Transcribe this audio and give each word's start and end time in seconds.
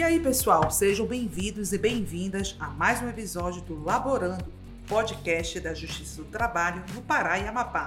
E 0.00 0.02
aí, 0.02 0.18
pessoal, 0.18 0.70
sejam 0.70 1.04
bem-vindos 1.04 1.74
e 1.74 1.78
bem-vindas 1.78 2.56
a 2.58 2.68
mais 2.68 3.02
um 3.02 3.08
episódio 3.10 3.60
do 3.60 3.84
Laborando, 3.84 4.50
podcast 4.88 5.60
da 5.60 5.74
Justiça 5.74 6.22
do 6.22 6.28
Trabalho 6.30 6.82
no 6.94 7.02
Pará 7.02 7.38
e 7.38 7.46
Amapá. 7.46 7.86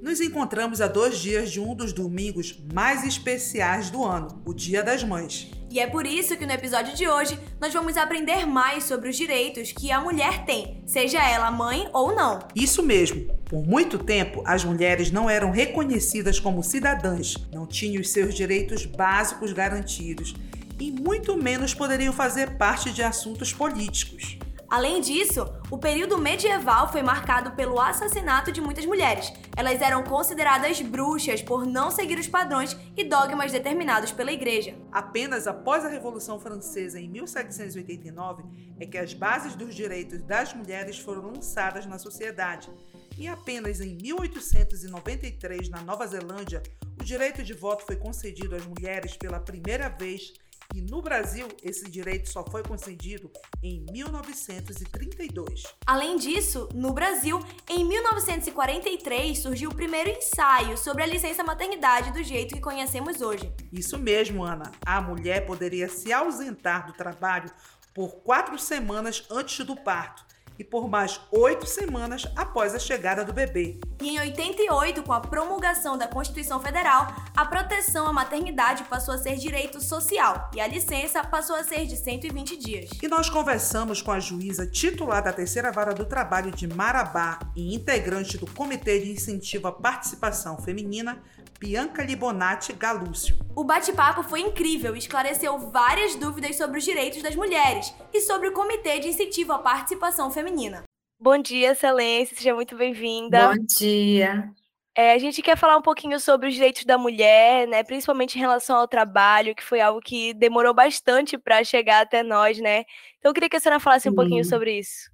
Nos 0.00 0.20
encontramos 0.20 0.80
a 0.80 0.88
dois 0.88 1.18
dias 1.18 1.50
de 1.50 1.60
um 1.60 1.74
dos 1.74 1.92
domingos 1.92 2.58
mais 2.72 3.04
especiais 3.04 3.90
do 3.90 4.04
ano, 4.04 4.42
o 4.44 4.52
Dia 4.52 4.82
das 4.82 5.04
Mães. 5.04 5.50
E 5.70 5.78
é 5.78 5.86
por 5.86 6.04
isso 6.04 6.36
que 6.36 6.44
no 6.44 6.52
episódio 6.52 6.96
de 6.96 7.06
hoje 7.06 7.38
nós 7.60 7.72
vamos 7.72 7.96
aprender 7.96 8.44
mais 8.44 8.82
sobre 8.82 9.08
os 9.08 9.16
direitos 9.16 9.70
que 9.70 9.92
a 9.92 10.00
mulher 10.00 10.44
tem, 10.44 10.82
seja 10.84 11.22
ela 11.22 11.48
mãe 11.48 11.88
ou 11.92 12.12
não. 12.12 12.40
Isso 12.56 12.82
mesmo. 12.82 13.32
Por 13.44 13.64
muito 13.64 13.96
tempo, 13.96 14.42
as 14.44 14.64
mulheres 14.64 15.12
não 15.12 15.30
eram 15.30 15.52
reconhecidas 15.52 16.40
como 16.40 16.64
cidadãs, 16.64 17.36
não 17.52 17.68
tinham 17.68 18.00
os 18.00 18.10
seus 18.10 18.34
direitos 18.34 18.84
básicos 18.84 19.52
garantidos 19.52 20.34
e 20.80 20.90
muito 20.90 21.36
menos 21.36 21.72
poderiam 21.72 22.12
fazer 22.12 22.56
parte 22.56 22.90
de 22.90 23.04
assuntos 23.04 23.52
políticos. 23.52 24.39
Além 24.70 25.00
disso, 25.00 25.44
o 25.68 25.76
período 25.76 26.16
medieval 26.16 26.92
foi 26.92 27.02
marcado 27.02 27.50
pelo 27.56 27.80
assassinato 27.80 28.52
de 28.52 28.60
muitas 28.60 28.86
mulheres. 28.86 29.32
Elas 29.56 29.82
eram 29.82 30.04
consideradas 30.04 30.80
bruxas 30.80 31.42
por 31.42 31.66
não 31.66 31.90
seguir 31.90 32.16
os 32.16 32.28
padrões 32.28 32.76
e 32.96 33.02
dogmas 33.02 33.50
determinados 33.50 34.12
pela 34.12 34.30
Igreja. 34.30 34.76
Apenas 34.92 35.48
após 35.48 35.84
a 35.84 35.88
Revolução 35.88 36.38
Francesa 36.38 37.00
em 37.00 37.08
1789 37.08 38.44
é 38.78 38.86
que 38.86 38.96
as 38.96 39.12
bases 39.12 39.56
dos 39.56 39.74
direitos 39.74 40.22
das 40.22 40.54
mulheres 40.54 41.00
foram 41.00 41.32
lançadas 41.32 41.84
na 41.84 41.98
sociedade. 41.98 42.70
E 43.18 43.26
apenas 43.26 43.80
em 43.80 43.96
1893, 43.96 45.68
na 45.68 45.82
Nova 45.82 46.06
Zelândia, 46.06 46.62
o 47.00 47.02
direito 47.02 47.42
de 47.42 47.54
voto 47.54 47.84
foi 47.84 47.96
concedido 47.96 48.54
às 48.54 48.64
mulheres 48.64 49.16
pela 49.16 49.40
primeira 49.40 49.88
vez 49.88 50.32
e 50.74 50.80
no 50.80 51.02
Brasil, 51.02 51.48
esse 51.62 51.90
direito 51.90 52.30
só 52.30 52.44
foi 52.44 52.62
concedido 52.62 53.30
em 53.62 53.84
1932. 53.90 55.64
Além 55.86 56.16
disso, 56.16 56.68
no 56.74 56.92
Brasil, 56.92 57.40
em 57.68 57.84
1943 57.84 59.38
surgiu 59.38 59.70
o 59.70 59.74
primeiro 59.74 60.10
ensaio 60.10 60.76
sobre 60.78 61.02
a 61.02 61.06
licença 61.06 61.42
maternidade 61.42 62.12
do 62.12 62.22
jeito 62.22 62.54
que 62.54 62.60
conhecemos 62.60 63.20
hoje. 63.20 63.52
Isso 63.72 63.98
mesmo, 63.98 64.44
Ana. 64.44 64.70
A 64.84 65.00
mulher 65.00 65.46
poderia 65.46 65.88
se 65.88 66.12
ausentar 66.12 66.86
do 66.86 66.92
trabalho 66.92 67.50
por 67.94 68.22
quatro 68.22 68.58
semanas 68.58 69.24
antes 69.30 69.64
do 69.66 69.74
parto 69.76 70.24
e 70.60 70.64
por 70.64 70.86
mais 70.86 71.18
oito 71.32 71.66
semanas 71.66 72.26
após 72.36 72.74
a 72.74 72.78
chegada 72.78 73.24
do 73.24 73.32
bebê. 73.32 73.80
E 73.98 74.10
em 74.10 74.20
88, 74.20 75.02
com 75.02 75.12
a 75.14 75.20
promulgação 75.20 75.96
da 75.96 76.06
Constituição 76.06 76.60
Federal, 76.60 77.16
a 77.34 77.46
proteção 77.46 78.06
à 78.06 78.12
maternidade 78.12 78.84
passou 78.84 79.14
a 79.14 79.18
ser 79.18 79.36
direito 79.36 79.80
social 79.80 80.50
e 80.54 80.60
a 80.60 80.66
licença 80.66 81.24
passou 81.24 81.56
a 81.56 81.64
ser 81.64 81.86
de 81.86 81.96
120 81.96 82.58
dias. 82.58 82.90
E 83.02 83.08
nós 83.08 83.30
conversamos 83.30 84.02
com 84.02 84.12
a 84.12 84.20
juíza 84.20 84.66
titular 84.66 85.22
da 85.22 85.32
Terceira 85.32 85.72
Vara 85.72 85.94
do 85.94 86.04
Trabalho 86.04 86.50
de 86.50 86.66
Marabá 86.68 87.38
e 87.56 87.74
integrante 87.74 88.36
do 88.36 88.46
Comitê 88.46 89.00
de 89.00 89.10
Incentivo 89.12 89.66
à 89.66 89.72
Participação 89.72 90.58
Feminina, 90.58 91.22
Bianca 91.60 92.02
Libonati 92.02 92.72
Galúcio. 92.72 93.36
O 93.54 93.62
bate-papo 93.62 94.22
foi 94.22 94.40
incrível 94.40 94.96
e 94.96 94.98
esclareceu 94.98 95.58
várias 95.58 96.16
dúvidas 96.16 96.56
sobre 96.56 96.78
os 96.78 96.84
direitos 96.84 97.22
das 97.22 97.36
mulheres 97.36 97.94
e 98.14 98.20
sobre 98.22 98.48
o 98.48 98.52
Comitê 98.52 98.98
de 98.98 99.08
Incentivo 99.08 99.52
à 99.52 99.58
Participação 99.58 100.30
Feminina. 100.30 100.84
Bom 101.20 101.36
dia, 101.36 101.72
Excelência, 101.72 102.34
seja 102.34 102.54
muito 102.54 102.74
bem-vinda. 102.74 103.48
Bom 103.48 103.62
dia. 103.78 104.50
É, 104.96 105.12
a 105.12 105.18
gente 105.18 105.42
quer 105.42 105.54
falar 105.54 105.76
um 105.76 105.82
pouquinho 105.82 106.18
sobre 106.18 106.48
os 106.48 106.54
direitos 106.54 106.86
da 106.86 106.96
mulher, 106.96 107.68
né, 107.68 107.84
principalmente 107.84 108.36
em 108.36 108.40
relação 108.40 108.76
ao 108.76 108.88
trabalho, 108.88 109.54
que 109.54 109.62
foi 109.62 109.82
algo 109.82 110.00
que 110.00 110.32
demorou 110.32 110.72
bastante 110.72 111.36
para 111.36 111.62
chegar 111.62 112.00
até 112.00 112.22
nós, 112.22 112.58
né? 112.58 112.86
Então 113.18 113.28
eu 113.28 113.34
queria 113.34 113.50
que 113.50 113.56
a 113.56 113.60
senhora 113.60 113.78
falasse 113.78 114.08
um 114.08 114.14
pouquinho 114.14 114.46
sobre 114.46 114.78
isso. 114.78 115.10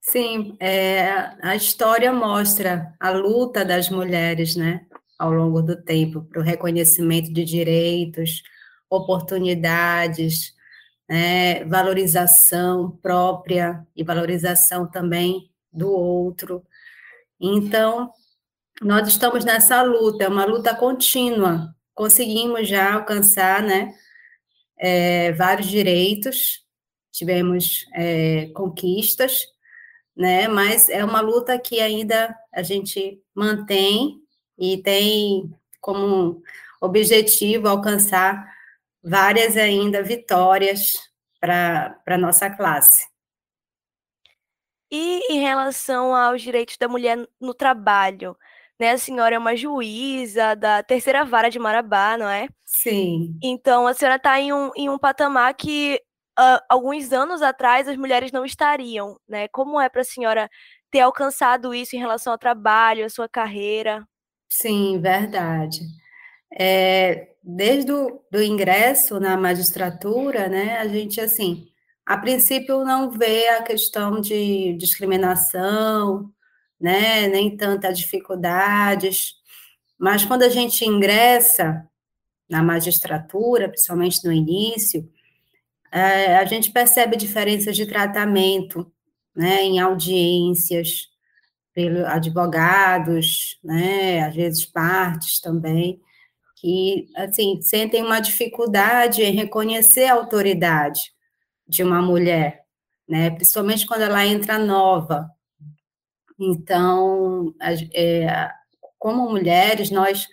Sim, 0.00 0.56
é, 0.60 1.32
a 1.42 1.56
história 1.56 2.12
mostra 2.12 2.94
a 3.00 3.10
luta 3.10 3.64
das 3.64 3.90
mulheres, 3.90 4.54
né? 4.54 4.86
Ao 5.18 5.30
longo 5.30 5.62
do 5.62 5.80
tempo 5.82 6.22
para 6.22 6.40
o 6.40 6.44
reconhecimento 6.44 7.32
de 7.32 7.44
direitos, 7.44 8.42
oportunidades, 8.90 10.54
né, 11.08 11.64
valorização 11.64 12.90
própria 13.02 13.86
e 13.94 14.02
valorização 14.02 14.90
também 14.90 15.50
do 15.72 15.90
outro. 15.90 16.64
Então, 17.40 18.10
nós 18.82 19.08
estamos 19.08 19.44
nessa 19.44 19.82
luta, 19.82 20.24
é 20.24 20.28
uma 20.28 20.44
luta 20.44 20.74
contínua. 20.74 21.74
Conseguimos 21.94 22.68
já 22.68 22.94
alcançar, 22.94 23.62
né, 23.62 23.94
é, 24.78 25.32
vários 25.32 25.68
direitos, 25.68 26.64
tivemos 27.12 27.86
é, 27.94 28.46
conquistas, 28.54 29.46
né, 30.16 30.48
mas 30.48 30.88
é 30.88 31.04
uma 31.04 31.20
luta 31.20 31.58
que 31.58 31.80
ainda 31.80 32.34
a 32.52 32.62
gente 32.62 33.20
mantém 33.34 34.25
e 34.58 34.82
tem 34.82 35.52
como 35.80 36.42
objetivo 36.80 37.68
alcançar 37.68 38.46
várias 39.02 39.56
ainda 39.56 40.02
vitórias 40.02 40.98
para 41.40 42.00
a 42.06 42.18
nossa 42.18 42.50
classe. 42.50 43.06
E 44.90 45.32
em 45.32 45.40
relação 45.40 46.14
aos 46.14 46.42
direitos 46.42 46.76
da 46.76 46.88
mulher 46.88 47.18
no 47.40 47.52
trabalho, 47.52 48.36
né? 48.78 48.92
A 48.92 48.98
senhora 48.98 49.34
é 49.34 49.38
uma 49.38 49.56
juíza 49.56 50.54
da 50.54 50.82
terceira 50.82 51.24
vara 51.24 51.48
de 51.48 51.58
Marabá, 51.58 52.16
não 52.16 52.28
é? 52.28 52.48
Sim. 52.64 53.36
Então 53.42 53.86
a 53.86 53.94
senhora 53.94 54.16
está 54.16 54.38
em 54.40 54.52
um, 54.52 54.70
em 54.76 54.88
um 54.88 54.98
patamar 54.98 55.54
que 55.54 56.00
uh, 56.38 56.60
alguns 56.68 57.12
anos 57.12 57.42
atrás 57.42 57.88
as 57.88 57.96
mulheres 57.96 58.30
não 58.32 58.44
estariam, 58.44 59.18
né? 59.28 59.48
Como 59.48 59.80
é 59.80 59.88
para 59.88 60.02
a 60.02 60.04
senhora 60.04 60.48
ter 60.90 61.00
alcançado 61.00 61.74
isso 61.74 61.96
em 61.96 61.98
relação 61.98 62.32
ao 62.32 62.38
trabalho, 62.38 63.04
à 63.04 63.08
sua 63.08 63.28
carreira? 63.28 64.06
Sim, 64.48 65.00
verdade. 65.00 65.80
É, 66.58 67.30
desde 67.44 67.92
o 67.92 68.20
do 68.32 68.42
ingresso 68.42 69.20
na 69.20 69.36
magistratura, 69.36 70.48
né, 70.48 70.78
a 70.78 70.88
gente, 70.88 71.20
assim, 71.20 71.68
a 72.06 72.18
princípio 72.18 72.84
não 72.84 73.10
vê 73.10 73.48
a 73.50 73.62
questão 73.62 74.20
de 74.20 74.74
discriminação, 74.78 76.30
né, 76.80 77.28
nem 77.28 77.56
tanta 77.56 77.92
dificuldades, 77.92 79.34
mas 79.98 80.24
quando 80.24 80.42
a 80.44 80.48
gente 80.50 80.84
ingressa 80.86 81.86
na 82.50 82.62
magistratura, 82.62 83.68
principalmente 83.70 84.24
no 84.24 84.32
início, 84.32 85.08
é, 85.92 86.36
a 86.38 86.44
gente 86.46 86.70
percebe 86.72 87.16
diferenças 87.16 87.76
de 87.76 87.86
tratamento, 87.86 88.90
né, 89.36 89.62
em 89.64 89.78
audiências, 89.80 91.08
pelos 91.76 92.04
advogados, 92.06 93.58
né, 93.62 94.22
às 94.24 94.34
vezes 94.34 94.64
partes 94.64 95.38
também, 95.42 96.00
que, 96.56 97.06
assim, 97.14 97.60
sentem 97.60 98.02
uma 98.02 98.18
dificuldade 98.18 99.22
em 99.22 99.34
reconhecer 99.34 100.06
a 100.06 100.14
autoridade 100.14 101.12
de 101.68 101.82
uma 101.82 102.00
mulher, 102.00 102.62
né, 103.06 103.28
principalmente 103.28 103.84
quando 103.84 104.00
ela 104.00 104.24
entra 104.24 104.58
nova. 104.58 105.30
Então, 106.40 107.54
é, 107.92 108.48
como 108.98 109.28
mulheres, 109.28 109.90
nós 109.90 110.26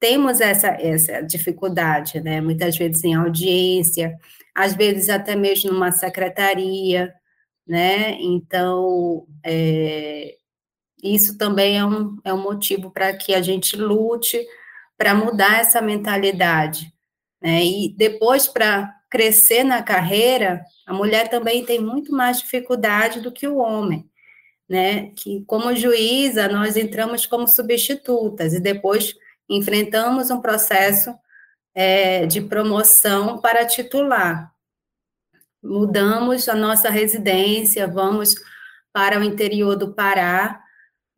temos 0.00 0.40
essa, 0.40 0.70
essa 0.70 1.20
dificuldade, 1.20 2.20
né, 2.20 2.40
muitas 2.40 2.76
vezes 2.76 3.04
em 3.04 3.14
audiência, 3.14 4.18
às 4.52 4.74
vezes 4.74 5.08
até 5.08 5.36
mesmo 5.36 5.72
numa 5.72 5.92
secretaria, 5.92 7.14
né? 7.64 8.16
Então, 8.20 9.28
é, 9.44 10.34
isso 11.02 11.36
também 11.38 11.78
é 11.78 11.84
um, 11.84 12.18
é 12.24 12.32
um 12.32 12.42
motivo 12.42 12.90
para 12.90 13.12
que 13.14 13.34
a 13.34 13.42
gente 13.42 13.76
lute 13.76 14.38
para 14.96 15.14
mudar 15.14 15.60
essa 15.60 15.80
mentalidade, 15.80 16.92
né? 17.40 17.64
E 17.64 17.94
depois, 17.96 18.46
para 18.46 18.94
crescer 19.10 19.64
na 19.64 19.82
carreira, 19.82 20.62
a 20.86 20.92
mulher 20.92 21.28
também 21.28 21.64
tem 21.64 21.80
muito 21.80 22.12
mais 22.12 22.40
dificuldade 22.40 23.20
do 23.20 23.32
que 23.32 23.48
o 23.48 23.56
homem, 23.56 24.08
né? 24.68 25.10
Que 25.16 25.42
como 25.46 25.74
juíza, 25.74 26.48
nós 26.48 26.76
entramos 26.76 27.26
como 27.26 27.48
substitutas 27.48 28.52
e 28.52 28.60
depois 28.60 29.14
enfrentamos 29.48 30.30
um 30.30 30.40
processo 30.40 31.14
é, 31.74 32.26
de 32.26 32.40
promoção 32.40 33.38
para 33.38 33.66
titular. 33.66 34.52
Mudamos 35.62 36.48
a 36.48 36.54
nossa 36.54 36.88
residência, 36.88 37.86
vamos 37.86 38.34
para 38.92 39.18
o 39.18 39.24
interior 39.24 39.76
do 39.76 39.94
Pará, 39.94 40.60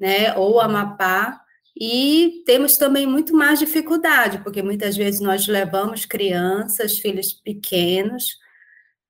né, 0.02 0.36
ou 0.36 0.60
Amapá, 0.60 1.40
e 1.80 2.42
temos 2.44 2.76
também 2.76 3.06
muito 3.06 3.36
mais 3.36 3.60
dificuldade, 3.60 4.42
porque 4.42 4.60
muitas 4.60 4.96
vezes 4.96 5.20
nós 5.20 5.46
levamos 5.46 6.04
crianças, 6.04 6.98
filhos 6.98 7.32
pequenos, 7.32 8.36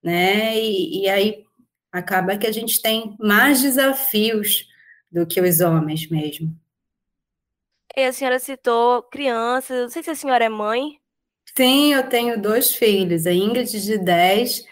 né, 0.04 0.54
e, 0.60 1.04
e 1.04 1.08
aí 1.08 1.44
acaba 1.90 2.36
que 2.36 2.46
a 2.46 2.52
gente 2.52 2.82
tem 2.82 3.16
mais 3.18 3.62
desafios 3.62 4.68
do 5.10 5.26
que 5.26 5.40
os 5.40 5.60
homens 5.60 6.10
mesmo. 6.10 6.54
E 7.96 8.04
a 8.04 8.12
senhora 8.12 8.38
citou 8.38 9.02
crianças, 9.04 9.80
não 9.80 9.88
sei 9.88 10.02
se 10.02 10.10
a 10.10 10.14
senhora 10.14 10.44
é 10.44 10.48
mãe. 10.50 11.00
Sim, 11.56 11.94
eu 11.94 12.06
tenho 12.06 12.40
dois 12.40 12.74
filhos, 12.74 13.26
a 13.26 13.32
Ingrid 13.32 13.80
de 13.80 13.96
10 13.96 14.66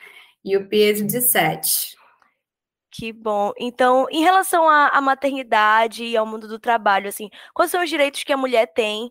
e 0.45 0.55
o 0.55 0.69
Pedro 0.69 1.07
de 1.07 1.23
7. 1.23 1.97
Que 2.91 3.13
bom. 3.13 3.53
Então, 3.59 4.07
em 4.11 4.23
relação 4.23 4.69
à, 4.69 4.89
à 4.89 5.01
maternidade 5.01 6.05
e 6.05 6.17
ao 6.17 6.27
mundo 6.27 6.49
do 6.49 6.59
trabalho, 6.59 7.09
assim, 7.09 7.31
quais 7.55 7.71
são 7.71 7.83
os 7.83 7.89
direitos 7.89 8.25
que 8.25 8.33
a 8.33 8.37
mulher 8.37 8.67
tem 8.67 9.11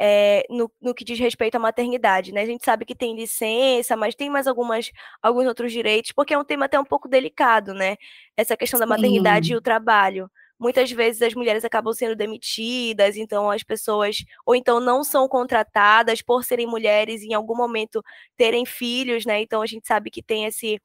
é, 0.00 0.44
no, 0.50 0.70
no, 0.80 0.94
que 0.94 1.04
diz 1.04 1.18
respeito 1.18 1.56
à 1.56 1.58
maternidade, 1.58 2.32
né? 2.32 2.40
A 2.42 2.46
gente 2.46 2.64
sabe 2.64 2.84
que 2.84 2.94
tem 2.94 3.14
licença, 3.14 3.96
mas 3.96 4.14
tem 4.14 4.30
mais 4.30 4.46
algumas, 4.46 4.90
alguns 5.22 5.46
outros 5.46 5.70
direitos, 5.72 6.10
porque 6.12 6.34
é 6.34 6.38
um 6.38 6.44
tema 6.44 6.64
até 6.64 6.80
um 6.80 6.84
pouco 6.84 7.06
delicado, 7.08 7.74
né? 7.74 7.96
Essa 8.36 8.56
questão 8.56 8.80
da 8.80 8.86
maternidade 8.86 9.48
Sim. 9.48 9.52
e 9.52 9.56
o 9.56 9.60
trabalho 9.60 10.30
muitas 10.60 10.90
vezes 10.92 11.22
as 11.22 11.34
mulheres 11.34 11.64
acabam 11.64 11.92
sendo 11.94 12.14
demitidas, 12.14 13.16
então 13.16 13.50
as 13.50 13.62
pessoas, 13.62 14.22
ou 14.44 14.54
então 14.54 14.78
não 14.78 15.02
são 15.02 15.26
contratadas 15.26 16.20
por 16.20 16.44
serem 16.44 16.66
mulheres 16.66 17.22
e 17.22 17.28
em 17.28 17.34
algum 17.34 17.56
momento 17.56 18.04
terem 18.36 18.66
filhos, 18.66 19.24
né? 19.24 19.40
Então 19.40 19.62
a 19.62 19.66
gente 19.66 19.86
sabe 19.86 20.10
que 20.10 20.22
tem 20.22 20.44
esse 20.44 20.78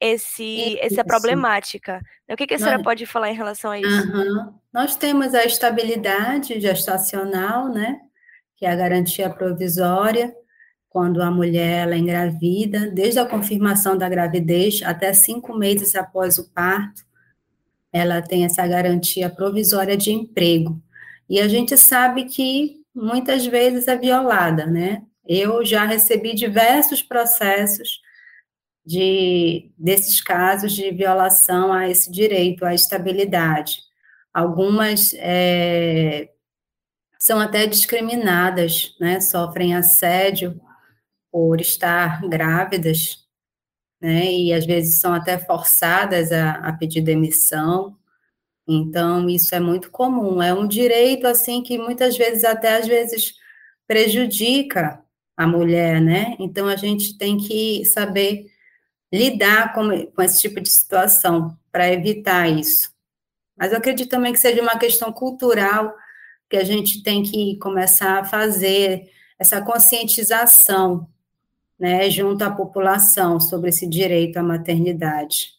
esse, 0.00 0.78
essa 0.80 1.04
problemática. 1.04 2.00
O 2.28 2.36
que, 2.36 2.46
que 2.46 2.54
a 2.54 2.58
senhora 2.58 2.76
Nós, 2.76 2.84
pode 2.84 3.06
falar 3.06 3.30
em 3.30 3.36
relação 3.36 3.70
a 3.70 3.80
isso? 3.80 4.12
Nós 4.72 4.96
temos 4.96 5.34
a 5.34 5.44
estabilidade 5.44 6.58
gestacional, 6.60 7.68
né? 7.68 7.98
Que 8.56 8.66
é 8.66 8.70
a 8.70 8.76
garantia 8.76 9.30
provisória, 9.30 10.34
quando 10.88 11.22
a 11.22 11.30
mulher 11.30 11.82
ela 11.82 11.94
é 11.94 11.98
engravida, 11.98 12.90
desde 12.90 13.18
a 13.18 13.26
confirmação 13.26 13.98
da 13.98 14.08
gravidez 14.08 14.82
até 14.82 15.12
cinco 15.12 15.54
meses 15.54 15.94
após 15.94 16.38
o 16.38 16.50
parto, 16.52 17.02
ela 17.92 18.22
tem 18.22 18.44
essa 18.44 18.66
garantia 18.66 19.28
provisória 19.28 19.96
de 19.96 20.10
emprego. 20.10 20.82
E 21.28 21.40
a 21.40 21.48
gente 21.48 21.76
sabe 21.76 22.24
que 22.24 22.76
muitas 22.94 23.44
vezes 23.46 23.88
é 23.88 23.96
violada, 23.96 24.66
né? 24.66 25.02
Eu 25.26 25.64
já 25.64 25.84
recebi 25.84 26.34
diversos 26.34 27.02
processos 27.02 28.00
de 28.86 29.72
desses 29.76 30.20
casos 30.20 30.72
de 30.72 30.90
violação 30.92 31.72
a 31.72 31.88
esse 31.88 32.10
direito 32.10 32.64
à 32.64 32.74
estabilidade. 32.74 33.80
Algumas 34.32 35.14
é, 35.18 36.30
são 37.18 37.40
até 37.40 37.66
discriminadas, 37.66 38.94
né? 39.00 39.20
Sofrem 39.20 39.74
assédio 39.74 40.60
por 41.32 41.60
estar 41.60 42.20
grávidas 42.28 43.26
né? 44.00 44.30
E 44.32 44.52
às 44.52 44.66
vezes 44.66 45.00
são 45.00 45.12
até 45.14 45.38
forçadas 45.38 46.32
a, 46.32 46.52
a 46.52 46.72
pedir 46.72 47.00
demissão. 47.02 47.96
Então, 48.68 49.28
isso 49.28 49.54
é 49.54 49.60
muito 49.60 49.90
comum. 49.90 50.42
É 50.42 50.52
um 50.54 50.66
direito, 50.66 51.26
assim, 51.26 51.62
que 51.62 51.78
muitas 51.78 52.16
vezes, 52.16 52.44
até 52.44 52.76
às 52.76 52.86
vezes, 52.86 53.34
prejudica 53.86 55.02
a 55.36 55.46
mulher, 55.46 56.00
né? 56.00 56.36
Então, 56.40 56.66
a 56.68 56.76
gente 56.76 57.16
tem 57.18 57.38
que 57.38 57.84
saber 57.86 58.46
lidar 59.12 59.72
com, 59.74 60.06
com 60.06 60.22
esse 60.22 60.40
tipo 60.40 60.60
de 60.60 60.68
situação 60.68 61.56
para 61.70 61.92
evitar 61.92 62.48
isso. 62.48 62.90
Mas 63.56 63.72
eu 63.72 63.78
acredito 63.78 64.10
também 64.10 64.32
que 64.32 64.38
seja 64.38 64.60
uma 64.60 64.78
questão 64.78 65.12
cultural 65.12 65.94
que 66.48 66.56
a 66.56 66.64
gente 66.64 67.02
tem 67.02 67.22
que 67.22 67.58
começar 67.58 68.20
a 68.20 68.24
fazer 68.24 69.10
essa 69.38 69.60
conscientização 69.62 71.08
né, 71.78 72.08
junto 72.10 72.42
à 72.42 72.50
população 72.50 73.38
sobre 73.40 73.70
esse 73.70 73.86
direito 73.86 74.38
à 74.38 74.42
maternidade. 74.42 75.56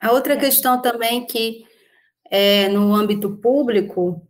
A 0.00 0.12
outra 0.12 0.34
é. 0.34 0.36
questão 0.36 0.80
também 0.80 1.26
que 1.26 1.66
é, 2.30 2.68
no 2.68 2.94
âmbito 2.94 3.36
público, 3.38 4.22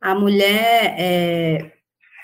a 0.00 0.14
mulher 0.14 0.94
é, 0.98 1.72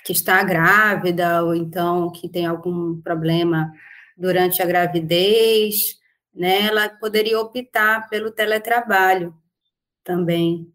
que 0.04 0.12
está 0.12 0.42
grávida 0.42 1.42
ou 1.42 1.54
então 1.54 2.10
que 2.12 2.28
tem 2.28 2.46
algum 2.46 3.00
problema 3.00 3.72
durante 4.20 4.62
a 4.62 4.66
gravidez, 4.66 5.98
né, 6.32 6.66
ela 6.66 6.90
poderia 6.90 7.40
optar 7.40 8.06
pelo 8.10 8.30
teletrabalho 8.30 9.34
também. 10.04 10.70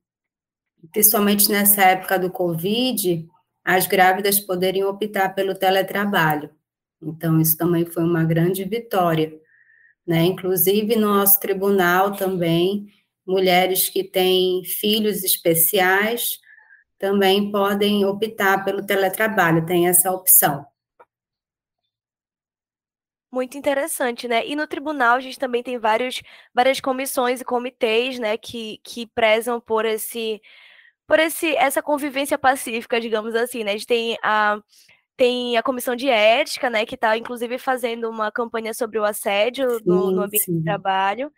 Principalmente 0.91 1.49
nessa 1.51 1.83
época 1.83 2.17
do 2.17 2.31
Covid, 2.31 3.27
as 3.63 3.85
grávidas 3.85 4.39
poderiam 4.39 4.89
optar 4.89 5.35
pelo 5.35 5.53
teletrabalho. 5.53 6.49
Então, 7.01 7.39
isso 7.39 7.55
também 7.55 7.85
foi 7.85 8.03
uma 8.03 8.23
grande 8.23 8.63
vitória. 8.63 9.31
Né? 10.05 10.23
Inclusive, 10.23 10.95
no 10.95 11.07
nosso 11.07 11.39
tribunal 11.39 12.15
também, 12.15 12.87
mulheres 13.25 13.89
que 13.89 14.03
têm 14.03 14.63
filhos 14.63 15.23
especiais 15.23 16.39
também 16.97 17.51
podem 17.51 18.05
optar 18.05 18.63
pelo 18.63 18.85
teletrabalho, 18.85 19.65
tem 19.65 19.87
essa 19.87 20.11
opção. 20.11 20.65
Muito 23.35 23.57
interessante, 23.57 24.29
né? 24.29 24.47
E 24.47 24.55
no 24.55 24.65
tribunal 24.65 25.17
a 25.17 25.19
gente 25.19 25.37
também 25.37 25.61
tem 25.61 25.77
vários, 25.77 26.21
várias 26.53 26.79
comissões 26.79 27.41
e 27.41 27.43
comitês, 27.43 28.17
né, 28.17 28.37
que, 28.37 28.79
que 28.81 29.05
prezam 29.07 29.59
por 29.59 29.83
esse 29.83 30.41
por 31.05 31.19
esse 31.19 31.53
essa 31.57 31.81
convivência 31.83 32.37
pacífica, 32.37 32.99
digamos 33.01 33.35
assim, 33.35 33.65
né? 33.65 33.71
A 33.71 33.73
gente 33.73 33.87
tem 33.87 34.17
a 34.23 34.57
tem 35.17 35.57
a 35.57 35.63
comissão 35.63 35.97
de 35.97 36.07
ética, 36.07 36.69
né, 36.69 36.85
que 36.85 36.95
está 36.95 37.17
inclusive 37.17 37.57
fazendo 37.57 38.09
uma 38.09 38.31
campanha 38.31 38.73
sobre 38.73 38.99
o 38.99 39.03
assédio 39.03 39.69
sim, 39.79 39.83
no, 39.85 40.11
no, 40.11 40.21
ambiente 40.23 40.45
sim. 40.45 40.57
de 40.59 40.63
trabalho. 40.63 41.29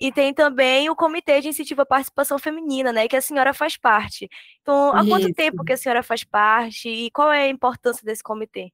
E 0.00 0.10
tem 0.12 0.34
também 0.34 0.90
o 0.90 0.96
Comitê 0.96 1.40
de 1.40 1.48
Incentivo 1.48 1.82
à 1.82 1.86
Participação 1.86 2.40
Feminina, 2.40 2.92
né, 2.92 3.06
que 3.06 3.16
a 3.16 3.20
senhora 3.22 3.54
faz 3.54 3.76
parte. 3.76 4.28
Então, 4.62 4.92
há 4.96 5.00
Isso. 5.00 5.08
quanto 5.10 5.32
tempo 5.34 5.64
que 5.64 5.72
a 5.72 5.76
senhora 5.76 6.02
faz 6.02 6.24
parte 6.24 6.88
e 6.88 7.10
qual 7.12 7.32
é 7.32 7.44
a 7.44 7.48
importância 7.48 8.04
desse 8.04 8.22
comitê? 8.22 8.72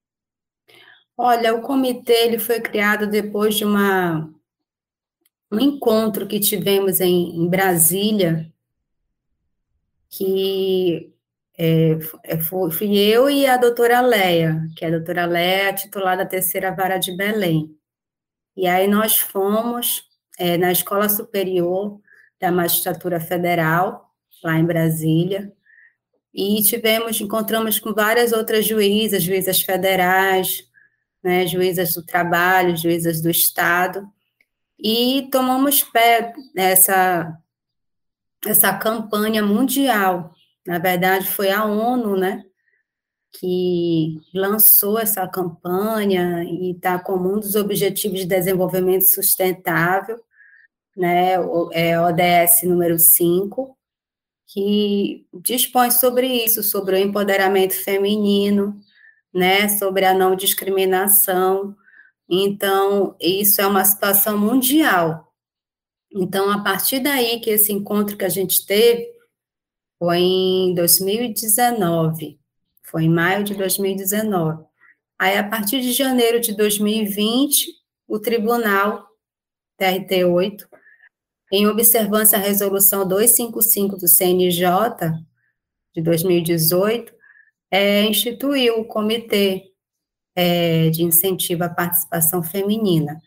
Olha, 1.25 1.55
o 1.55 1.63
comitê 1.63 2.25
ele 2.25 2.37
foi 2.37 2.61
criado 2.61 3.07
depois 3.07 3.55
de 3.55 3.65
uma 3.65 4.29
um 5.53 5.61
encontro 5.61 6.27
que 6.27 6.41
tivemos 6.41 7.01
em, 7.01 7.37
em 7.37 7.49
Brasília, 7.49 8.53
que 10.11 11.15
é, 11.57 11.93
é 12.25 12.41
fui 12.41 12.99
eu 12.99 13.31
e 13.31 13.47
a 13.47 13.57
doutora 13.57 14.01
Leia, 14.01 14.67
que 14.77 14.85
é 14.85 14.89
a 14.89 14.91
doutora 14.91 15.25
Leia, 15.25 15.73
titular 15.73 16.17
da 16.17 16.27
terceira 16.27 16.75
vara 16.75 16.99
de 16.99 17.17
Belém. 17.17 17.73
E 18.57 18.67
aí 18.67 18.89
nós 18.89 19.17
fomos 19.17 20.03
é, 20.37 20.59
na 20.59 20.73
Escola 20.73 21.09
Superior 21.09 22.01
da 22.41 22.51
Magistratura 22.51 23.21
Federal, 23.21 24.13
lá 24.43 24.59
em 24.59 24.67
Brasília, 24.67 25.53
e 26.35 26.61
tivemos, 26.65 27.21
encontramos 27.21 27.79
com 27.79 27.95
várias 27.95 28.33
outras 28.33 28.67
juízas, 28.67 29.23
juízas 29.23 29.63
federais, 29.63 30.72
né, 31.23 31.47
juízas 31.47 31.95
do 31.95 32.05
trabalho, 32.05 32.77
juízas 32.77 33.21
do 33.21 33.31
Estado, 33.31 34.07
e 34.79 35.29
tomamos 35.31 35.83
pé 35.83 36.33
nessa 36.55 37.39
essa 38.45 38.77
campanha 38.77 39.43
mundial. 39.43 40.35
Na 40.67 40.79
verdade, 40.79 41.27
foi 41.29 41.51
a 41.51 41.65
ONU, 41.65 42.17
né, 42.17 42.45
que 43.33 44.21
lançou 44.35 44.99
essa 44.99 45.27
campanha 45.29 46.45
e 46.45 46.73
está 46.73 46.99
como 46.99 47.33
um 47.33 47.41
dos 47.41 47.55
objetivos 47.55 48.21
de 48.21 48.27
desenvolvimento 48.27 49.05
sustentável, 49.05 50.21
né, 50.97 51.35
é 51.73 51.99
ODS 52.01 52.65
número 52.65 52.99
5, 52.99 53.77
que 54.47 55.27
dispõe 55.33 55.91
sobre 55.91 56.27
isso, 56.27 56.63
sobre 56.63 56.97
o 56.97 56.99
empoderamento 56.99 57.73
feminino, 57.75 58.79
né, 59.33 59.69
sobre 59.69 60.05
a 60.05 60.15
não 60.15 60.37
discriminação. 60.37 61.75
Então, 62.29 63.17
isso 63.21 63.61
é 63.61 63.67
uma 63.67 63.85
situação 63.85 64.39
mundial, 64.39 65.33
Então, 66.15 66.51
a 66.51 66.63
partir 66.63 67.01
daí 67.01 67.41
que 67.41 67.51
esse 67.51 67.73
encontro 67.73 68.17
que 68.17 68.25
a 68.25 68.29
gente 68.29 68.67
teve 68.67 69.11
foi 69.99 70.19
em 70.19 70.75
2019, 70.75 72.39
foi 72.83 73.05
em 73.05 73.09
maio 73.09 73.45
de 73.45 73.55
2019. 73.55 74.65
Aí, 75.19 75.39
a 75.39 75.49
partir 75.49 75.81
de 75.81 75.93
janeiro 75.93 76.41
de 76.41 76.55
2020, 76.57 77.73
o 78.09 78.19
tribunal 78.19 79.07
TRT8, 79.81 80.67
em 81.53 81.67
observância 81.67 82.37
à 82.39 82.41
resolução 82.41 83.07
255 83.07 83.97
do 83.97 84.09
CNJ 84.09 84.67
de 85.95 86.03
2018, 86.03 87.13
é, 87.73 88.05
instituiu 88.05 88.81
o 88.81 88.85
Comitê 88.85 89.73
é, 90.37 90.91
de 90.91 91.03
Incentivo 91.03 91.65
à 91.65 91.71
Participação 91.71 92.43
Feminina. 92.43 93.19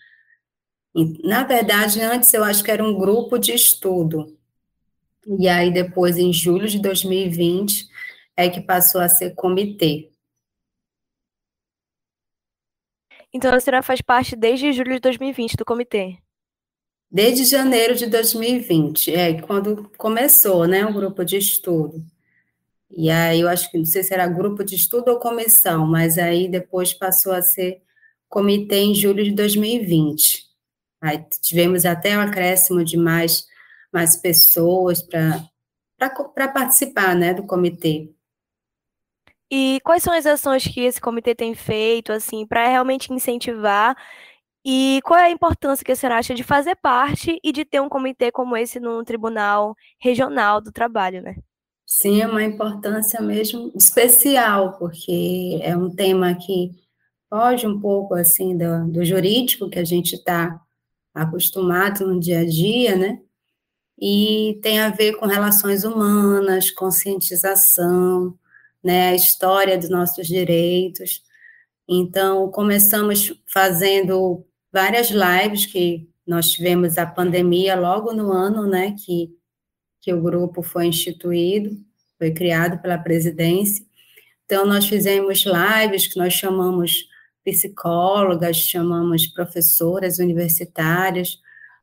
E, 0.95 1.27
na 1.27 1.43
verdade, 1.43 1.99
antes 1.99 2.31
eu 2.31 2.43
acho 2.43 2.63
que 2.63 2.69
era 2.69 2.83
um 2.83 2.95
grupo 2.95 3.39
de 3.39 3.53
estudo. 3.53 4.37
E 5.39 5.49
aí, 5.49 5.73
depois, 5.73 6.17
em 6.17 6.31
julho 6.31 6.67
de 6.67 6.79
2020, 6.79 7.89
é 8.37 8.47
que 8.47 8.61
passou 8.61 9.01
a 9.01 9.09
ser 9.09 9.33
comitê. 9.33 10.11
Então 13.33 13.53
a 13.53 13.59
senhora 13.59 13.83
faz 13.83 13.99
parte 14.01 14.35
desde 14.35 14.71
julho 14.71 14.93
de 14.93 14.99
2020 14.99 15.57
do 15.57 15.65
comitê? 15.65 16.17
Desde 17.11 17.45
janeiro 17.45 17.95
de 17.95 18.07
2020, 18.07 19.13
é 19.13 19.41
quando 19.41 19.89
começou, 19.97 20.67
né, 20.67 20.85
o 20.85 20.93
grupo 20.93 21.25
de 21.25 21.37
estudo. 21.37 22.05
E 22.95 23.09
aí 23.09 23.41
eu 23.41 23.49
acho 23.49 23.69
que 23.69 23.77
não 23.77 23.85
sei 23.85 24.03
se 24.03 24.13
era 24.13 24.25
grupo 24.27 24.63
de 24.63 24.75
estudo 24.75 25.09
ou 25.09 25.19
comissão, 25.19 25.85
mas 25.85 26.17
aí 26.17 26.47
depois 26.47 26.93
passou 26.93 27.33
a 27.33 27.41
ser 27.41 27.81
comitê 28.29 28.77
em 28.77 28.95
julho 28.95 29.23
de 29.23 29.31
2020. 29.31 30.45
Aí 31.01 31.23
tivemos 31.41 31.85
até 31.85 32.17
um 32.17 32.21
acréscimo 32.21 32.83
de 32.83 32.97
mais, 32.97 33.45
mais 33.93 34.15
pessoas 34.15 35.03
para 35.03 36.49
participar, 36.53 37.15
né, 37.15 37.33
do 37.33 37.45
comitê. 37.45 38.11
E 39.51 39.79
quais 39.83 40.01
são 40.01 40.13
as 40.13 40.25
ações 40.25 40.65
que 40.65 40.79
esse 40.81 40.99
comitê 40.99 41.35
tem 41.35 41.53
feito, 41.53 42.11
assim, 42.11 42.47
para 42.47 42.67
realmente 42.67 43.13
incentivar? 43.13 43.95
E 44.65 44.99
qual 45.03 45.19
é 45.19 45.25
a 45.25 45.31
importância 45.31 45.85
que 45.85 45.91
a 45.91 45.95
senhora 45.95 46.17
acha 46.17 46.33
de 46.33 46.43
fazer 46.43 46.75
parte 46.77 47.39
e 47.43 47.51
de 47.51 47.63
ter 47.63 47.79
um 47.79 47.87
comitê 47.87 48.31
como 48.31 48.57
esse 48.57 48.79
no 48.79 49.03
Tribunal 49.03 49.75
Regional 49.99 50.59
do 50.59 50.71
Trabalho, 50.71 51.21
né? 51.21 51.35
Sim, 51.85 52.21
é 52.21 52.27
uma 52.27 52.43
importância 52.43 53.21
mesmo 53.21 53.71
especial, 53.75 54.77
porque 54.77 55.59
é 55.61 55.77
um 55.77 55.89
tema 55.89 56.33
que 56.35 56.71
foge 57.29 57.67
um 57.67 57.79
pouco, 57.79 58.15
assim, 58.15 58.57
do, 58.57 58.91
do 58.91 59.05
jurídico 59.05 59.69
que 59.69 59.79
a 59.79 59.83
gente 59.85 60.15
está 60.15 60.59
acostumado 61.13 62.07
no 62.07 62.19
dia 62.19 62.39
a 62.41 62.45
dia, 62.45 62.95
né? 62.95 63.21
E 63.99 64.59
tem 64.61 64.79
a 64.79 64.89
ver 64.89 65.13
com 65.17 65.25
relações 65.25 65.83
humanas, 65.83 66.71
conscientização, 66.71 68.37
né, 68.83 69.09
a 69.09 69.15
história 69.15 69.77
dos 69.77 69.89
nossos 69.89 70.27
direitos. 70.27 71.23
Então, 71.87 72.49
começamos 72.51 73.33
fazendo 73.51 74.45
várias 74.71 75.09
lives 75.09 75.65
que 75.65 76.09
nós 76.27 76.51
tivemos 76.51 76.97
a 76.97 77.05
pandemia 77.05 77.75
logo 77.75 78.13
no 78.13 78.31
ano, 78.31 78.67
né, 78.67 78.95
que, 79.05 79.29
que 80.05 80.13
o 80.13 80.21
grupo 80.21 80.61
foi 80.61 80.85
instituído, 80.85 81.75
foi 82.19 82.31
criado 82.31 82.79
pela 82.79 82.95
presidência. 82.95 83.83
Então, 84.45 84.63
nós 84.63 84.87
fizemos 84.87 85.43
lives 85.43 86.05
que 86.05 86.19
nós 86.19 86.31
chamamos 86.31 87.07
psicólogas, 87.43 88.57
chamamos 88.57 89.25
professoras 89.25 90.19
universitárias, 90.19 91.39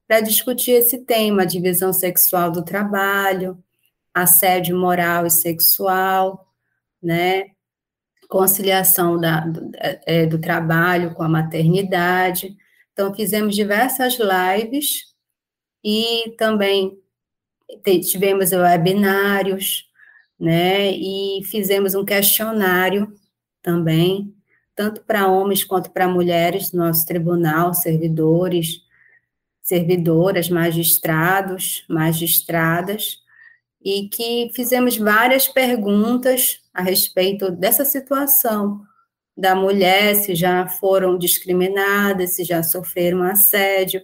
para 0.07 0.21
discutir 0.21 0.71
esse 0.71 0.99
tema, 0.99 1.45
divisão 1.45 1.93
sexual 1.93 2.53
do 2.53 2.65
trabalho, 2.65 3.61
assédio 4.15 4.79
moral 4.79 5.27
e 5.27 5.31
sexual, 5.31 6.47
né? 7.03 7.47
Conciliação 8.29 9.19
da, 9.19 9.41
do, 9.41 9.73
é, 10.07 10.27
do 10.27 10.39
trabalho 10.39 11.13
com 11.13 11.25
a 11.25 11.29
maternidade. 11.29 12.57
Então, 12.93 13.13
fizemos 13.13 13.57
diversas 13.57 14.17
lives 14.17 15.13
e 15.83 16.37
também 16.39 17.02
tivemos 18.01 18.53
webinários, 18.53 19.85
né? 20.39 20.91
E 20.91 21.43
fizemos 21.45 21.95
um 21.95 22.05
questionário 22.05 23.13
também, 23.63 24.35
tanto 24.75 25.03
para 25.03 25.29
homens 25.29 25.65
quanto 25.65 25.91
para 25.91 26.09
mulheres, 26.09 26.73
no 26.73 26.85
nosso 26.85 27.07
tribunal, 27.07 27.75
servidores, 27.75 28.83
servidoras, 29.63 30.49
magistrados, 30.49 31.85
magistradas, 31.89 33.19
e 33.85 34.09
que 34.09 34.51
fizemos 34.55 34.97
várias 34.97 35.49
perguntas 35.49 36.61
a 36.73 36.83
respeito 36.83 37.51
dessa 37.51 37.85
situação 37.85 38.81
da 39.37 39.55
mulher, 39.55 40.15
se 40.17 40.35
já 40.35 40.69
foram 40.69 41.17
discriminadas, 41.17 42.33
se 42.33 42.45
já 42.45 42.63
sofreram 42.63 43.23
assédio, 43.23 44.03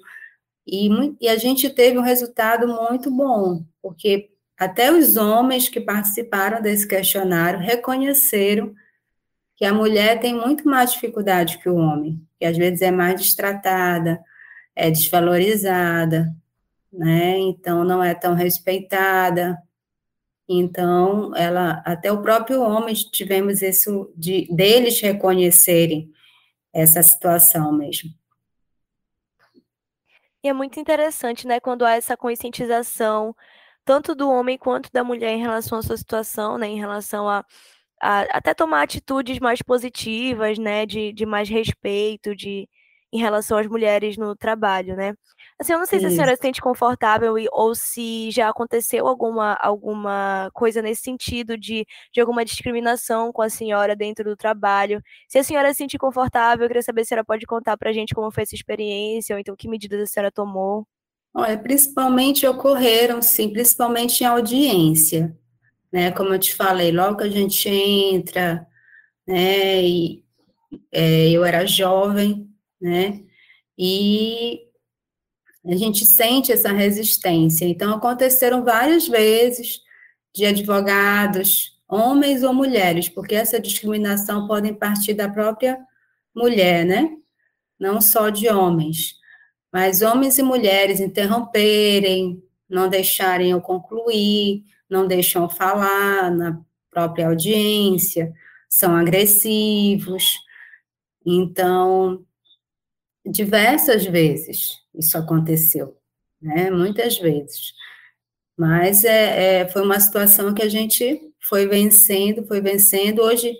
e, 0.70 1.16
e 1.20 1.28
a 1.28 1.36
gente 1.36 1.70
teve 1.70 1.98
um 1.98 2.02
resultado 2.02 2.68
muito 2.68 3.10
bom, 3.10 3.64
porque 3.80 4.30
até 4.58 4.92
os 4.92 5.16
homens 5.16 5.68
que 5.68 5.80
participaram 5.80 6.60
desse 6.60 6.86
questionário 6.86 7.60
reconheceram 7.60 8.74
que 9.56 9.64
a 9.64 9.72
mulher 9.72 10.20
tem 10.20 10.34
muito 10.34 10.68
mais 10.68 10.92
dificuldade 10.92 11.58
que 11.58 11.68
o 11.68 11.76
homem, 11.76 12.20
que 12.38 12.44
às 12.44 12.56
vezes 12.56 12.82
é 12.82 12.90
mais 12.90 13.20
destratada, 13.20 14.20
é 14.74 14.90
desvalorizada, 14.90 16.32
né? 16.92 17.38
Então 17.38 17.84
não 17.84 18.02
é 18.02 18.14
tão 18.14 18.34
respeitada, 18.34 19.58
então, 20.48 21.36
ela, 21.36 21.82
até 21.84 22.10
o 22.10 22.22
próprio 22.22 22.62
homem, 22.62 22.94
tivemos 22.94 23.60
isso 23.60 24.10
de 24.16 24.48
deles 24.50 24.98
reconhecerem 24.98 26.10
essa 26.72 27.02
situação 27.02 27.70
mesmo. 27.70 28.10
É 30.48 30.52
muito 30.52 30.80
interessante, 30.80 31.46
né, 31.46 31.60
quando 31.60 31.84
há 31.84 31.92
essa 31.94 32.16
conscientização, 32.16 33.34
tanto 33.84 34.14
do 34.14 34.30
homem 34.30 34.56
quanto 34.58 34.90
da 34.92 35.04
mulher 35.04 35.30
em 35.32 35.40
relação 35.40 35.78
à 35.78 35.82
sua 35.82 35.96
situação, 35.96 36.56
né, 36.58 36.66
em 36.68 36.78
relação 36.78 37.28
a, 37.28 37.44
a 38.02 38.22
até 38.38 38.54
tomar 38.54 38.82
atitudes 38.82 39.38
mais 39.40 39.62
positivas, 39.62 40.58
né, 40.58 40.86
de, 40.86 41.12
de 41.12 41.26
mais 41.26 41.48
respeito, 41.48 42.34
de 42.36 42.68
em 43.12 43.18
relação 43.20 43.58
às 43.58 43.66
mulheres 43.68 44.16
no 44.18 44.36
trabalho, 44.36 44.96
né? 44.96 45.14
Assim, 45.60 45.72
eu 45.72 45.78
não 45.80 45.86
sei 45.86 45.98
Isso. 45.98 46.06
se 46.06 46.12
a 46.12 46.16
senhora 46.16 46.36
se 46.36 46.42
sente 46.42 46.60
confortável 46.60 47.34
ou 47.50 47.74
se 47.74 48.30
já 48.30 48.48
aconteceu 48.48 49.08
alguma, 49.08 49.54
alguma 49.54 50.48
coisa 50.54 50.80
nesse 50.80 51.02
sentido 51.02 51.58
de, 51.58 51.84
de 52.12 52.20
alguma 52.20 52.44
discriminação 52.44 53.32
com 53.32 53.42
a 53.42 53.50
senhora 53.50 53.96
dentro 53.96 54.24
do 54.24 54.36
trabalho. 54.36 55.02
Se 55.28 55.36
a 55.36 55.42
senhora 55.42 55.72
se 55.72 55.78
sentir 55.78 55.98
confortável, 55.98 56.64
eu 56.64 56.68
queria 56.68 56.82
saber 56.82 57.02
se 57.04 57.06
a 57.06 57.08
senhora 57.08 57.24
pode 57.24 57.44
contar 57.44 57.76
para 57.76 57.90
a 57.90 57.92
gente 57.92 58.14
como 58.14 58.30
foi 58.30 58.44
essa 58.44 58.54
experiência, 58.54 59.34
ou 59.34 59.40
então 59.40 59.56
que 59.56 59.68
medidas 59.68 60.00
a 60.00 60.06
senhora 60.06 60.30
tomou. 60.30 60.86
Olha, 61.34 61.58
principalmente 61.58 62.46
ocorreram, 62.46 63.20
sim, 63.20 63.52
principalmente 63.52 64.22
em 64.22 64.26
audiência, 64.26 65.36
né? 65.92 66.12
Como 66.12 66.32
eu 66.32 66.38
te 66.38 66.54
falei, 66.54 66.92
logo 66.92 67.16
que 67.18 67.24
a 67.24 67.30
gente 67.30 67.68
entra, 67.68 68.64
né? 69.26 69.82
E, 69.82 70.24
é, 70.92 71.30
eu 71.30 71.44
era 71.44 71.66
jovem, 71.66 72.48
né? 72.80 73.22
E 73.76 74.67
a 75.68 75.76
gente 75.76 76.04
sente 76.06 76.50
essa 76.50 76.72
resistência. 76.72 77.66
Então, 77.66 77.94
aconteceram 77.94 78.64
várias 78.64 79.06
vezes 79.06 79.80
de 80.34 80.46
advogados, 80.46 81.78
homens 81.86 82.42
ou 82.42 82.54
mulheres, 82.54 83.08
porque 83.08 83.34
essa 83.34 83.60
discriminação 83.60 84.46
pode 84.46 84.72
partir 84.72 85.14
da 85.14 85.28
própria 85.28 85.78
mulher, 86.34 86.84
né? 86.86 87.10
Não 87.78 88.00
só 88.00 88.30
de 88.30 88.48
homens. 88.48 89.14
Mas 89.72 90.00
homens 90.00 90.38
e 90.38 90.42
mulheres 90.42 91.00
interromperem, 91.00 92.42
não 92.68 92.88
deixarem 92.88 93.50
eu 93.50 93.60
concluir, 93.60 94.64
não 94.88 95.06
deixam 95.06 95.42
eu 95.42 95.48
falar 95.50 96.30
na 96.30 96.60
própria 96.90 97.28
audiência, 97.28 98.32
são 98.68 98.96
agressivos. 98.96 100.38
Então, 101.26 102.24
diversas 103.26 104.06
vezes 104.06 104.78
isso 104.94 105.16
aconteceu, 105.16 105.96
né? 106.40 106.70
Muitas 106.70 107.18
vezes. 107.18 107.72
Mas 108.56 109.04
é, 109.04 109.60
é, 109.60 109.68
foi 109.68 109.82
uma 109.82 110.00
situação 110.00 110.52
que 110.52 110.62
a 110.62 110.68
gente 110.68 111.20
foi 111.40 111.66
vencendo, 111.66 112.46
foi 112.46 112.60
vencendo. 112.60 113.22
Hoje, 113.22 113.54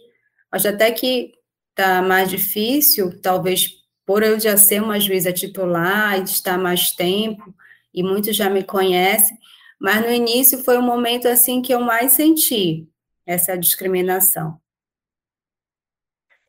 acho 0.51 0.69
até 0.69 0.91
que 0.91 1.33
está 1.71 2.03
mais 2.03 2.29
difícil, 2.29 3.21
talvez 3.21 3.79
por 4.05 4.23
eu 4.23 4.41
já 4.41 4.57
ser 4.57 4.83
uma 4.83 4.99
juíza 4.99 5.33
titular 5.33 6.19
e 6.19 6.25
estar 6.25 6.59
mais 6.59 6.93
tempo, 6.93 7.55
e 7.93 8.03
muitos 8.03 8.35
já 8.35 8.51
me 8.51 8.65
conhecem, 8.65 9.37
mas 9.81 10.01
no 10.01 10.11
início 10.11 10.65
foi 10.65 10.77
o 10.79 10.83
momento 10.83 11.29
assim 11.29 11.63
que 11.63 11.73
eu 11.73 11.81
mais 11.81 12.13
senti 12.13 12.89
essa 13.27 13.57
discriminação. 13.57 14.59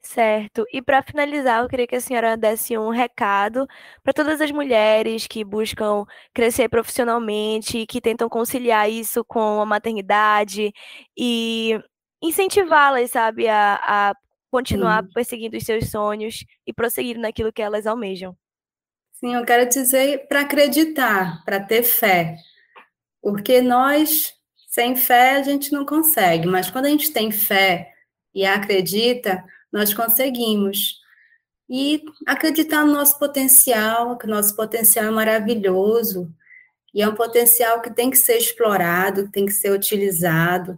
Certo. 0.01 0.65
E 0.71 0.81
para 0.81 1.03
finalizar, 1.03 1.61
eu 1.61 1.67
queria 1.67 1.85
que 1.85 1.95
a 1.95 2.01
senhora 2.01 2.37
desse 2.37 2.77
um 2.77 2.89
recado 2.89 3.67
para 4.01 4.13
todas 4.13 4.39
as 4.39 4.49
mulheres 4.49 5.27
que 5.27 5.43
buscam 5.43 6.05
crescer 6.33 6.69
profissionalmente, 6.69 7.85
que 7.85 7.99
tentam 7.99 8.29
conciliar 8.29 8.89
isso 8.89 9.23
com 9.25 9.61
a 9.61 9.65
maternidade 9.65 10.71
e 11.17 11.77
incentivá-las, 12.21 13.11
sabe, 13.11 13.47
a, 13.47 13.75
a 13.83 14.13
continuar 14.49 15.03
Sim. 15.03 15.09
perseguindo 15.13 15.57
os 15.57 15.63
seus 15.63 15.89
sonhos 15.91 16.45
e 16.65 16.73
prosseguir 16.73 17.17
naquilo 17.17 17.51
que 17.51 17.61
elas 17.61 17.85
almejam. 17.85 18.35
Sim, 19.11 19.35
eu 19.35 19.45
quero 19.45 19.67
dizer 19.67 20.27
para 20.27 20.41
acreditar, 20.41 21.43
para 21.43 21.59
ter 21.59 21.83
fé. 21.83 22.37
Porque 23.21 23.61
nós, 23.61 24.33
sem 24.69 24.95
fé, 24.95 25.35
a 25.35 25.43
gente 25.43 25.73
não 25.73 25.85
consegue, 25.85 26.47
mas 26.47 26.71
quando 26.71 26.85
a 26.85 26.89
gente 26.89 27.11
tem 27.11 27.31
fé 27.31 27.91
e 28.33 28.45
acredita, 28.45 29.43
nós 29.71 29.93
conseguimos. 29.93 30.99
E 31.69 32.03
acreditar 32.25 32.85
no 32.85 32.93
nosso 32.93 33.19
potencial, 33.19 34.17
que 34.17 34.25
o 34.25 34.29
nosso 34.29 34.55
potencial 34.55 35.05
é 35.05 35.11
maravilhoso, 35.11 36.33
e 36.93 37.01
é 37.01 37.07
um 37.07 37.15
potencial 37.15 37.81
que 37.81 37.93
tem 37.93 38.09
que 38.09 38.17
ser 38.17 38.37
explorado, 38.37 39.29
tem 39.31 39.45
que 39.45 39.51
ser 39.51 39.71
utilizado, 39.71 40.77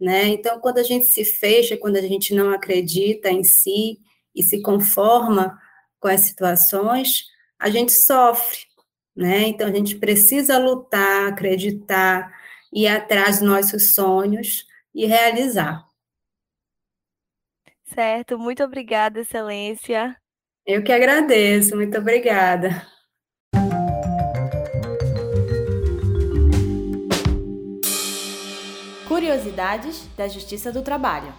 né? 0.00 0.28
Então, 0.28 0.58
quando 0.58 0.78
a 0.78 0.82
gente 0.82 1.04
se 1.06 1.24
fecha, 1.24 1.76
quando 1.76 1.96
a 1.96 2.02
gente 2.02 2.34
não 2.34 2.50
acredita 2.50 3.30
em 3.30 3.44
si 3.44 3.98
e 4.34 4.42
se 4.42 4.62
conforma 4.62 5.58
com 6.00 6.08
as 6.08 6.22
situações, 6.22 7.26
a 7.58 7.70
gente 7.70 7.92
sofre, 7.92 8.58
né? 9.14 9.42
Então, 9.48 9.68
a 9.68 9.72
gente 9.72 9.96
precisa 9.96 10.58
lutar, 10.58 11.28
acreditar, 11.28 12.32
ir 12.72 12.88
atrás 12.88 13.38
dos 13.38 13.48
nossos 13.48 13.94
sonhos 13.94 14.66
e 14.94 15.06
realizar. 15.06 15.86
Certo, 17.94 18.38
muito 18.38 18.62
obrigada, 18.64 19.20
Excelência. 19.20 20.16
Eu 20.66 20.82
que 20.82 20.92
agradeço, 20.92 21.76
muito 21.76 21.98
obrigada. 21.98 22.86
Curiosidades 29.06 30.08
da 30.16 30.26
Justiça 30.26 30.72
do 30.72 30.82
Trabalho. 30.82 31.34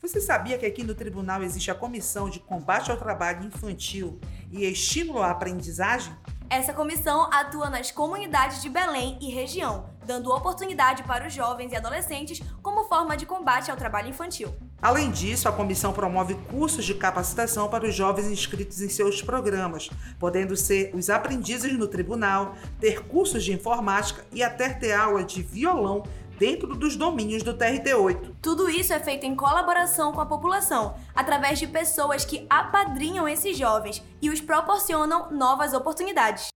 Você 0.00 0.20
sabia 0.20 0.56
que 0.56 0.64
aqui 0.64 0.84
no 0.84 0.94
tribunal 0.94 1.42
existe 1.42 1.70
a 1.70 1.74
Comissão 1.74 2.30
de 2.30 2.38
Combate 2.38 2.90
ao 2.90 2.96
Trabalho 2.96 3.44
Infantil 3.44 4.20
e 4.52 4.64
Estímulo 4.64 5.20
à 5.20 5.30
Aprendizagem? 5.30 6.14
Essa 6.48 6.72
comissão 6.72 7.28
atua 7.32 7.68
nas 7.68 7.90
comunidades 7.90 8.62
de 8.62 8.70
Belém 8.70 9.18
e 9.20 9.30
região, 9.30 9.90
dando 10.06 10.32
oportunidade 10.32 11.02
para 11.02 11.26
os 11.26 11.34
jovens 11.34 11.72
e 11.72 11.76
adolescentes 11.76 12.40
como 12.62 12.84
forma 12.84 13.16
de 13.16 13.26
combate 13.26 13.70
ao 13.70 13.76
trabalho 13.76 14.08
infantil. 14.08 14.54
Além 14.80 15.10
disso, 15.10 15.48
a 15.48 15.52
comissão 15.52 15.92
promove 15.92 16.34
cursos 16.50 16.84
de 16.84 16.94
capacitação 16.94 17.68
para 17.68 17.86
os 17.86 17.94
jovens 17.94 18.30
inscritos 18.30 18.80
em 18.80 18.88
seus 18.88 19.20
programas, 19.20 19.90
podendo 20.20 20.56
ser 20.56 20.92
os 20.94 21.10
aprendizes 21.10 21.76
no 21.76 21.88
tribunal, 21.88 22.54
ter 22.80 23.02
cursos 23.02 23.44
de 23.44 23.52
informática 23.52 24.24
e 24.32 24.40
até 24.40 24.68
ter 24.68 24.92
aula 24.92 25.24
de 25.24 25.42
violão 25.42 26.04
dentro 26.38 26.76
dos 26.76 26.94
domínios 26.94 27.42
do 27.42 27.54
TRT8. 27.54 28.36
Tudo 28.40 28.70
isso 28.70 28.92
é 28.92 29.00
feito 29.00 29.26
em 29.26 29.34
colaboração 29.34 30.12
com 30.12 30.20
a 30.20 30.26
população, 30.26 30.94
através 31.12 31.58
de 31.58 31.66
pessoas 31.66 32.24
que 32.24 32.46
apadrinham 32.48 33.28
esses 33.28 33.58
jovens 33.58 34.00
e 34.22 34.30
os 34.30 34.40
proporcionam 34.40 35.28
novas 35.32 35.74
oportunidades. 35.74 36.48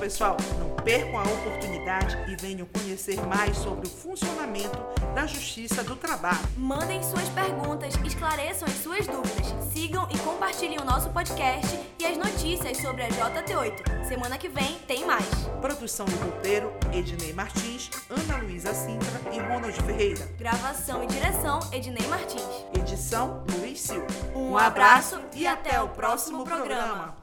Pessoal. 0.00 0.36
Não 0.58 0.70
percam 0.82 1.18
a 1.18 1.22
oportunidade 1.22 2.16
e 2.26 2.34
venham 2.34 2.66
conhecer 2.66 3.20
mais 3.26 3.56
sobre 3.58 3.86
o 3.86 3.90
funcionamento 3.90 4.78
da 5.14 5.26
Justiça 5.26 5.84
do 5.84 5.94
Trabalho. 5.94 6.40
Mandem 6.56 7.02
suas 7.02 7.28
perguntas, 7.28 7.94
esclareçam 8.04 8.66
as 8.66 8.74
suas 8.82 9.06
dúvidas, 9.06 9.54
sigam 9.72 10.08
e 10.10 10.18
compartilhem 10.18 10.78
o 10.80 10.84
nosso 10.84 11.10
podcast 11.10 11.78
e 11.98 12.06
as 12.06 12.16
notícias 12.16 12.78
sobre 12.78 13.02
a 13.02 13.08
JT8. 13.08 14.04
Semana 14.08 14.38
que 14.38 14.48
vem 14.48 14.78
tem 14.88 15.04
mais. 15.04 15.26
Produção 15.60 16.06
do 16.06 16.16
roteiro, 16.16 16.72
Ednei 16.92 17.34
Martins, 17.34 17.90
Ana 18.08 18.42
Luísa 18.42 18.72
Sintra 18.72 19.20
e 19.32 19.38
Ronald 19.38 19.74
Ferreira. 19.82 20.26
Gravação 20.38 21.04
e 21.04 21.06
direção, 21.06 21.60
Ednei 21.72 22.06
Martins. 22.08 22.64
Edição, 22.74 23.44
Luiz 23.52 23.80
Silva. 23.80 24.06
Um, 24.34 24.52
um 24.52 24.58
abraço, 24.58 25.16
abraço 25.16 25.38
e 25.38 25.46
até 25.46 25.80
o 25.82 25.88
próximo 25.88 26.42
programa. 26.42 26.86
programa. 26.86 27.19